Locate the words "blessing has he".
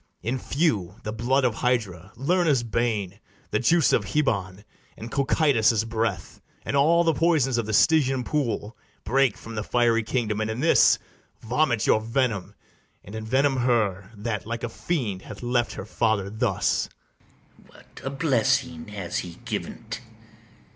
18.09-19.35